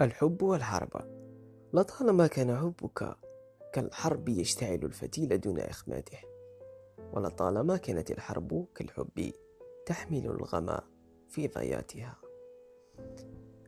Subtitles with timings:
[0.00, 1.20] الحب والحرب.
[1.72, 3.16] لطالما كان حبك
[3.72, 6.18] كالحرب يشتعل الفتيل دون إخماده
[7.12, 9.32] ولطالما كانت الحرب كالحب
[9.86, 10.78] تحمل الغم
[11.28, 12.16] في ضياتها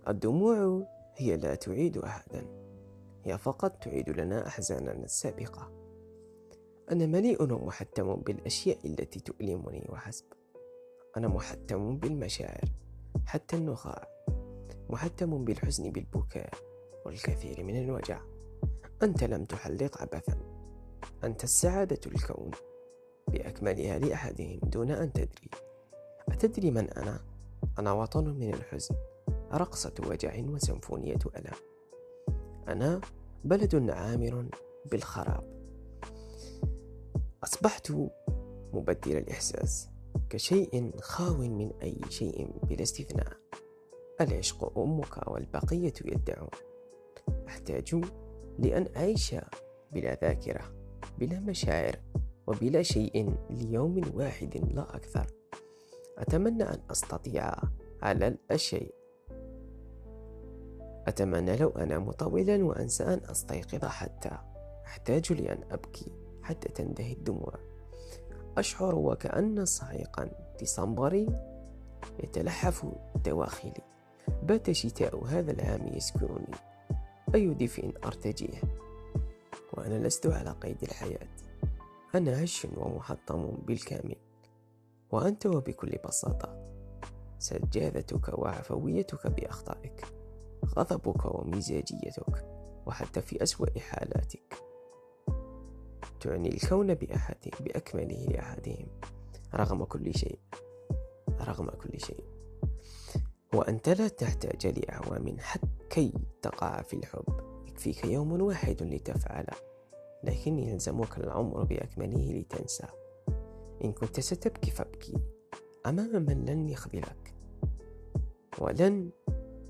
[0.09, 2.47] الدموع هي لا تعيد أحدا
[3.25, 5.83] هي فقط تعيد لنا أحزاننا السابقة
[6.91, 10.25] أنا مليء ومحتم بالأشياء التي تؤلمني وحسب.
[11.17, 12.65] أنا محتم بالمشاعر
[13.27, 14.12] حتى النخاع.
[14.91, 16.55] محتم بالحزن بالبكاء
[17.07, 18.21] والكثير من الوجع.
[19.03, 20.39] أنت لم تحلق عبثا
[21.25, 22.51] أنت السعادة الكون.
[23.29, 25.51] بأكملها لأحدهم دون أن تدري.
[26.29, 27.21] أتدري من أنا؟
[27.79, 28.95] أنا وطن من الحزن.
[29.53, 31.57] رقصة وجع وسيمفونية ألم.
[32.69, 33.01] أنا
[33.45, 34.49] بلد عامر
[34.91, 35.63] بالخراب.
[37.45, 37.93] أصبحت
[38.73, 39.89] مبدل الإحساس
[40.31, 43.42] كشيء خاو من أي شيء بلا استثناء.
[44.23, 46.49] العشق أمك والبقية يدعون
[47.49, 48.05] أحتاج
[48.59, 49.35] لأن أعيش
[49.93, 50.63] بلا ذاكرة
[51.19, 51.97] بلا مشاعر
[52.47, 55.27] وبلا شيء ليوم واحد لا أكثر.
[56.19, 57.53] أتمنى أن أستطيع
[58.03, 58.91] على الأشياء.
[61.07, 64.31] أتمنى لو أنام طويلا وأنسى أن أستيقظ حتى
[64.87, 67.55] أحتاج لأن أبكي حتى تنتهي الدموع.
[68.59, 71.27] أشعر وكأن صعيقا ديسمبري
[72.25, 72.87] يتلحف
[73.25, 73.92] دواخلي.
[74.43, 76.57] بات شتاء هذا العام يسكنني.
[77.35, 78.61] أي دفء أرتجيه؟
[79.73, 81.29] وأنا لست على قيد الحياة.
[82.15, 84.17] أنا هش ومحطم بالكامل.
[85.11, 86.73] وأنت وبكل بساطة.
[87.39, 90.05] سجادتك وعفويتك بأخطائك.
[90.67, 92.47] غضبك ومزاجيتك.
[92.87, 94.55] وحتى في أسوأ حالاتك.
[96.21, 98.87] تعني الكون بأحد بأكمله لأحدهم.
[99.55, 100.39] رغم كل شيء.
[101.41, 102.32] رغم كل شيء.
[103.55, 107.25] وأنت لا تحتاج لأعوام حتى تقع في الحب.
[107.69, 109.47] يكفيك يوم واحد لتفعل
[110.25, 112.87] لكن يلزمك العمر بأكمله لتنسى.
[113.85, 115.15] إن كنت ستبكي فابكي
[115.87, 117.35] أمام من لن يخذلك
[118.59, 119.11] ولن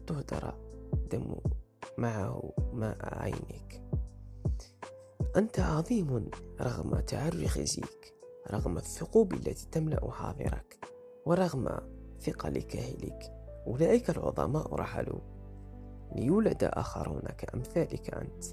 [0.07, 0.55] تهدر
[1.11, 1.35] دم
[1.99, 3.83] معه ماء عينك
[5.37, 8.15] أنت عظيم رغم تعرخ زيك
[8.51, 10.79] رغم الثقوب التي تملأ حاضرك
[11.27, 11.69] ورغم
[12.21, 13.42] ثقل كاهلك.
[13.67, 15.21] أولئك العظماء رحلوا
[16.17, 18.45] ليولد آخرون كأمثالك أنت.